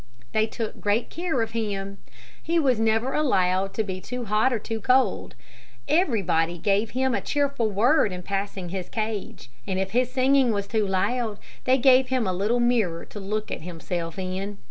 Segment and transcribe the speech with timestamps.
[0.31, 1.99] They took great care of him.
[2.41, 5.35] He was never allowed to be too hot or too cold.
[5.87, 10.65] Everybody gave him a cheerful word in passing his cage, and if his singing was
[10.65, 14.57] too loud, they gave him a little mirror to look at himself in.